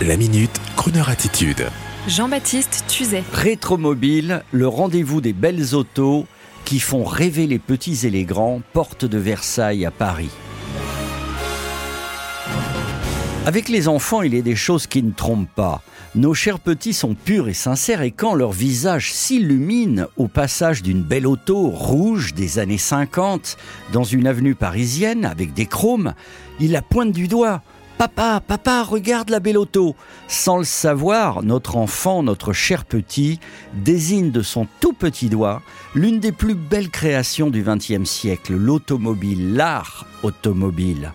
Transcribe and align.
La 0.00 0.16
minute, 0.16 0.60
Kroneur 0.74 1.10
attitude. 1.10 1.68
Jean-Baptiste 2.08 2.84
Tuzet. 2.88 3.22
Rétromobile, 3.32 4.42
le 4.50 4.66
rendez-vous 4.66 5.20
des 5.20 5.32
belles 5.32 5.76
autos 5.76 6.26
qui 6.64 6.80
font 6.80 7.04
rêver 7.04 7.46
les 7.46 7.60
petits 7.60 8.04
et 8.04 8.10
les 8.10 8.24
grands, 8.24 8.62
porte 8.72 9.04
de 9.04 9.18
Versailles 9.18 9.86
à 9.86 9.92
Paris. 9.92 10.30
Avec 13.46 13.68
les 13.68 13.86
enfants, 13.86 14.22
il 14.22 14.34
y 14.34 14.38
a 14.38 14.42
des 14.42 14.56
choses 14.56 14.88
qui 14.88 15.04
ne 15.04 15.12
trompent 15.12 15.54
pas. 15.54 15.82
Nos 16.16 16.34
chers 16.34 16.58
petits 16.58 16.94
sont 16.94 17.14
purs 17.14 17.48
et 17.48 17.54
sincères 17.54 18.02
et 18.02 18.10
quand 18.10 18.34
leur 18.34 18.52
visage 18.52 19.12
s'illumine 19.12 20.08
au 20.16 20.26
passage 20.26 20.82
d'une 20.82 21.02
belle 21.02 21.26
auto 21.26 21.68
rouge 21.68 22.34
des 22.34 22.58
années 22.58 22.78
50 22.78 23.56
dans 23.92 24.04
une 24.04 24.26
avenue 24.26 24.54
parisienne 24.54 25.24
avec 25.24 25.54
des 25.54 25.66
chromes, 25.66 26.14
ils 26.60 26.72
la 26.72 26.82
pointent 26.82 27.12
du 27.12 27.28
doigt. 27.28 27.62
Papa, 28.02 28.42
papa, 28.44 28.82
regarde 28.82 29.30
la 29.30 29.38
belle 29.38 29.56
auto. 29.56 29.94
Sans 30.26 30.58
le 30.58 30.64
savoir, 30.64 31.44
notre 31.44 31.76
enfant, 31.76 32.24
notre 32.24 32.52
cher 32.52 32.84
petit, 32.84 33.38
désigne 33.74 34.32
de 34.32 34.42
son 34.42 34.66
tout 34.80 34.92
petit 34.92 35.28
doigt 35.28 35.62
l'une 35.94 36.18
des 36.18 36.32
plus 36.32 36.56
belles 36.56 36.90
créations 36.90 37.48
du 37.48 37.62
XXe 37.62 38.02
siècle, 38.02 38.54
l'automobile, 38.54 39.54
l'art 39.54 40.04
automobile. 40.24 41.12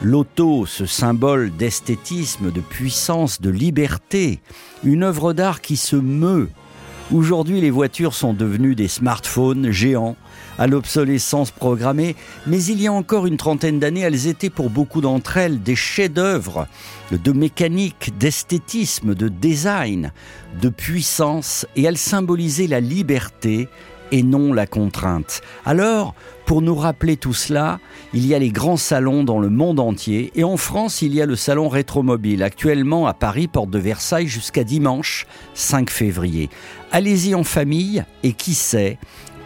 L'auto, 0.00 0.64
ce 0.64 0.86
symbole 0.86 1.54
d'esthétisme, 1.54 2.50
de 2.50 2.62
puissance, 2.62 3.42
de 3.42 3.50
liberté, 3.50 4.40
une 4.84 5.02
œuvre 5.02 5.34
d'art 5.34 5.60
qui 5.60 5.76
se 5.76 5.96
meut. 5.96 6.48
Aujourd'hui, 7.12 7.60
les 7.60 7.70
voitures 7.70 8.14
sont 8.14 8.32
devenues 8.32 8.74
des 8.74 8.88
smartphones 8.88 9.70
géants. 9.70 10.16
À 10.58 10.66
l'obsolescence 10.66 11.50
programmée, 11.50 12.16
mais 12.46 12.62
il 12.64 12.80
y 12.80 12.86
a 12.86 12.92
encore 12.92 13.26
une 13.26 13.36
trentaine 13.36 13.78
d'années, 13.78 14.00
elles 14.00 14.28
étaient 14.28 14.50
pour 14.50 14.70
beaucoup 14.70 15.02
d'entre 15.02 15.36
elles 15.36 15.62
des 15.62 15.76
chefs-d'œuvre 15.76 16.66
de 17.10 17.32
mécanique, 17.32 18.12
d'esthétisme, 18.18 19.14
de 19.14 19.28
design, 19.28 20.12
de 20.60 20.70
puissance, 20.70 21.66
et 21.76 21.82
elles 21.82 21.98
symbolisaient 21.98 22.66
la 22.66 22.80
liberté 22.80 23.68
et 24.12 24.22
non 24.22 24.52
la 24.52 24.66
contrainte. 24.66 25.40
Alors, 25.66 26.14
pour 26.46 26.62
nous 26.62 26.74
rappeler 26.74 27.16
tout 27.16 27.34
cela, 27.34 27.80
il 28.12 28.26
y 28.26 28.34
a 28.34 28.38
les 28.38 28.50
grands 28.50 28.76
salons 28.76 29.24
dans 29.24 29.40
le 29.40 29.48
monde 29.48 29.80
entier 29.80 30.30
et 30.34 30.44
en 30.44 30.56
France, 30.56 31.02
il 31.02 31.14
y 31.14 31.22
a 31.22 31.26
le 31.26 31.34
salon 31.34 31.68
Rétromobile, 31.68 32.42
actuellement 32.42 33.06
à 33.06 33.14
Paris, 33.14 33.48
porte 33.48 33.70
de 33.70 33.78
Versailles, 33.78 34.28
jusqu'à 34.28 34.62
dimanche 34.62 35.26
5 35.54 35.90
février. 35.90 36.50
Allez-y 36.92 37.34
en 37.34 37.42
famille 37.42 38.04
et 38.22 38.34
qui 38.34 38.54
sait, 38.54 38.98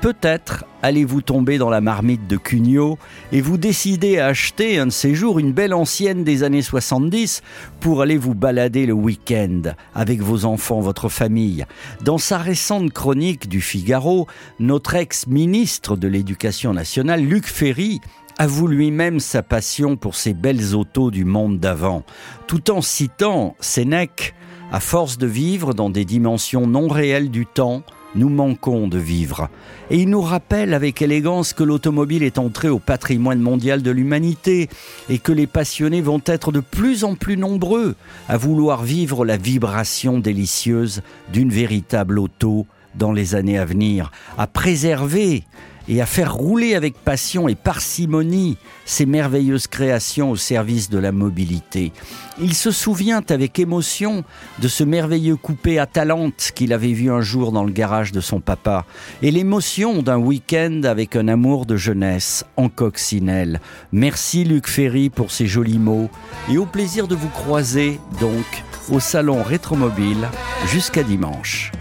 Peut-être 0.07 0.65
allez-vous 0.83 1.21
tomber 1.21 1.59
dans 1.59 1.69
la 1.69 1.81
marmite 1.81 2.29
de 2.29 2.37
Cugnot 2.37 2.97
et 3.33 3.41
vous 3.41 3.57
décider 3.57 4.21
à 4.21 4.27
acheter 4.27 4.79
un 4.79 4.87
de 4.87 4.93
une 5.41 5.51
belle 5.53 5.75
ancienne 5.75 6.23
des 6.23 6.45
années 6.45 6.63
70 6.63 7.43
pour 7.81 8.03
aller 8.03 8.17
vous 8.17 8.37
balader 8.37 8.87
le 8.87 8.93
week-end 8.93 9.63
avec 9.97 10.21
vos 10.21 10.45
enfants, 10.45 10.79
votre 10.79 11.09
famille. 11.09 11.67
Dans 12.05 12.19
sa 12.19 12.39
récente 12.39 12.93
chronique 12.93 13.49
du 13.49 13.61
Figaro, 13.61 14.29
notre 14.61 14.95
ex-ministre 14.95 15.97
de 15.97 16.07
l'Éducation 16.07 16.73
nationale, 16.73 17.25
Luc 17.25 17.49
Ferry, 17.49 18.01
avoue 18.39 18.69
lui-même 18.69 19.19
sa 19.19 19.43
passion 19.43 19.97
pour 19.97 20.15
ces 20.15 20.35
belles 20.35 20.77
autos 20.77 21.11
du 21.11 21.25
monde 21.25 21.59
d'avant, 21.59 22.05
tout 22.47 22.71
en 22.71 22.81
citant 22.81 23.57
Sénèque, 23.59 24.37
à 24.71 24.79
force 24.79 25.19
de 25.19 25.27
vivre 25.27 25.75
dans 25.75 25.91
des 25.91 26.05
dimensions 26.05 26.69
non 26.69 26.87
réelles 26.87 27.33
du 27.33 27.45
temps, 27.45 27.83
nous 28.17 28.29
manquons 28.29 28.89
de 28.89 28.99
vivre. 28.99 29.49
Et 29.91 29.99
il 29.99 30.11
nous 30.11 30.21
rappelle 30.21 30.75
avec 30.75 31.01
élégance 31.01 31.53
que 31.53 31.63
l'automobile 31.63 32.23
est 32.23 32.39
entrée 32.39 32.69
au 32.69 32.79
patrimoine 32.79 33.41
mondial 33.41 33.83
de 33.83 33.91
l'humanité 33.91 34.69
et 35.09 35.19
que 35.19 35.33
les 35.33 35.47
passionnés 35.47 36.01
vont 36.01 36.23
être 36.27 36.51
de 36.51 36.61
plus 36.61 37.05
en 37.05 37.15
plus 37.15 37.37
nombreux 37.37 37.95
à 38.29 38.37
vouloir 38.37 38.83
vivre 38.83 39.25
la 39.25 39.37
vibration 39.37 40.19
délicieuse 40.19 41.03
d'une 41.33 41.51
véritable 41.51 42.19
auto 42.19 42.67
dans 42.97 43.13
les 43.13 43.35
années 43.35 43.59
à 43.59 43.65
venir, 43.65 44.11
à 44.39 44.47
préserver 44.47 45.45
et 45.89 46.01
à 46.01 46.07
faire 46.07 46.35
rouler 46.35 46.75
avec 46.75 46.95
passion 46.95 47.49
et 47.49 47.55
parcimonie 47.55 48.57
ces 48.85 49.07
merveilleuses 49.07 49.67
créations 49.67 50.31
au 50.31 50.37
service 50.37 50.91
de 50.91 50.99
la 50.99 51.13
mobilité. 51.13 51.93
Il 52.41 52.55
se 52.55 52.71
souvient 52.71 53.23
avec 53.29 53.59
émotion 53.59 54.25
de 54.59 54.69
ce 54.69 54.85
merveilleux 54.85 55.37
coupé 55.37 55.79
Atalante 55.79 56.53
qu'il 56.55 56.73
avait 56.73 56.93
vu 56.93 57.11
un 57.11 57.21
jour 57.21 57.53
dans 57.53 57.65
le 57.65 57.73
garage 57.73 58.13
de 58.13 58.21
son 58.21 58.41
papa, 58.41 58.85
et 59.23 59.31
l'émotion 59.31 60.03
d'un 60.03 60.19
week-end 60.19 60.83
avec 60.85 61.17
un 61.17 61.29
amour 61.29 61.67
de 61.67 61.77
jeunesse 61.77 62.45
en 62.57 62.69
coccinelle. 62.69 63.61
Merci 63.93 64.45
Luc 64.45 64.69
Ferry 64.69 65.11
pour 65.11 65.31
ces 65.31 65.47
jolis 65.47 65.79
mots, 65.79 66.11
et 66.51 66.59
au 66.59 66.67
plaisir 66.67 67.09
de 67.09 67.15
vous 67.15 67.29
croiser 67.29 68.01
donc 68.21 68.65
au 68.91 69.01
salon 69.01 69.43
Rétromobile 69.43 70.29
jusqu'à 70.67 71.03
dimanche. 71.03 71.73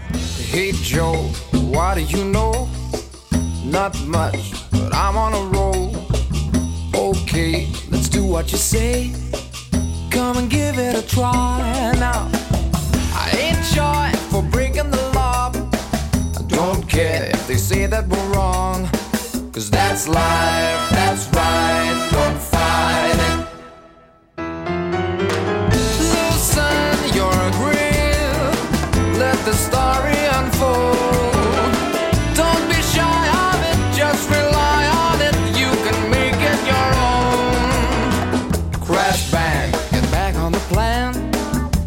Hey 0.52 0.72
Joe, 0.82 1.16
what 1.72 1.96
do 1.96 2.00
you 2.00 2.24
know? 2.24 2.68
Not 3.76 4.06
much, 4.06 4.54
but 4.70 4.94
I'm 4.94 5.18
on 5.18 5.34
a 5.34 5.44
roll. 5.54 5.94
Okay, 6.94 7.68
let's 7.90 8.08
do 8.08 8.24
what 8.24 8.50
you 8.50 8.56
say. 8.56 9.12
Come 10.10 10.38
and 10.38 10.48
give 10.48 10.78
it 10.78 10.96
a 10.96 11.06
try 11.06 11.92
now. 12.00 12.26
I 13.12 13.28
ain't 13.38 13.62
shy 13.66 14.12
for 14.30 14.40
breaking 14.40 14.90
the 14.90 15.02
law. 15.14 15.52
I 16.38 16.42
don't 16.48 16.88
care 16.88 17.24
if 17.26 17.46
they 17.46 17.58
say 17.58 17.84
that 17.84 18.08
we're 18.08 18.32
wrong. 18.32 18.88
Cause 19.52 19.68
that's 19.68 20.08
life, 20.08 20.90
that's 20.92 21.26
right, 21.34 21.75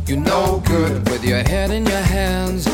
You 0.09 0.15
know 0.15 0.59
good 0.65 1.07
with 1.07 1.23
your 1.23 1.43
head 1.43 1.69
in 1.69 1.85
your 1.85 2.01
hands. 2.01 2.65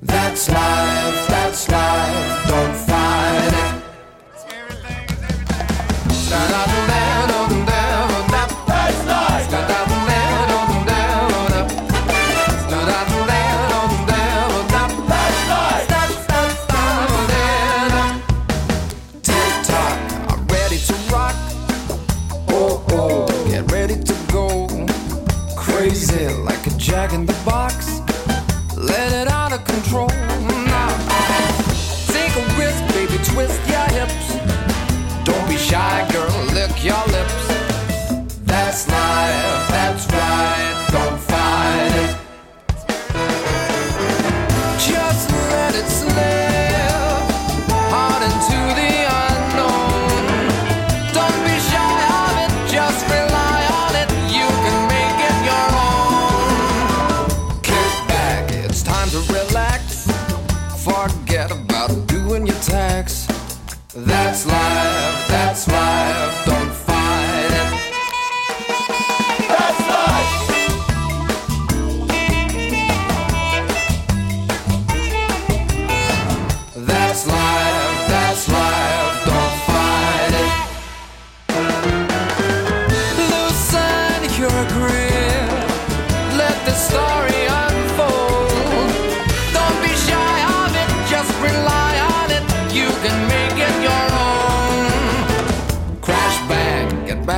That's 0.00 0.48
life, 0.48 1.28
that's 1.28 1.68
life, 1.68 2.48
don't 2.48 2.74
fight 2.74 3.52
it. 3.52 3.82
Crazy 25.72 26.28
like 26.28 26.66
a 26.66 26.70
jack 26.76 27.12
in 27.12 27.26
the 27.26 27.32
box. 27.44 28.00
Let 28.76 29.12
it 29.12 29.28
out 29.28 29.52
of 29.52 29.64
control 29.64 30.08
now. 30.08 30.90
Take 32.08 32.34
a 32.36 32.44
risk, 32.58 32.80
baby, 32.94 33.18
twist 33.24 33.58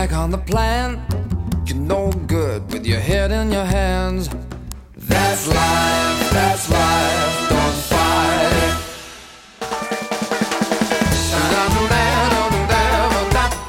back 0.07 0.17
on 0.19 0.31
the 0.31 0.39
plan. 0.39 1.01
You're 1.67 1.79
no 1.79 2.11
good 2.27 2.71
with 2.73 2.87
your 2.87 3.01
head 3.01 3.31
in 3.31 3.51
your 3.51 3.65
hands. 3.65 4.29
That's 4.97 5.47
life, 5.49 6.31
that's 6.33 6.71
life, 6.71 7.49
don't 7.49 7.77
fight. 7.91 8.75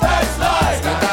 That's 0.01 0.39
life. 0.39 0.81
That's 0.83 1.05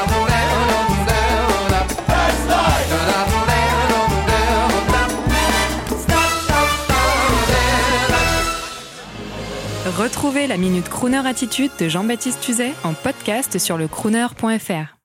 Retrouvez 9.99 10.47
la 10.47 10.57
Minute 10.57 10.89
Crooner 10.89 11.27
Attitude 11.27 11.71
de 11.79 11.89
Jean-Baptiste 11.89 12.41
Tuzet 12.41 12.73
en 12.83 12.95
podcast 12.95 13.59
sur 13.59 13.77
le 13.77 13.89
crooner.fr. 13.89 14.97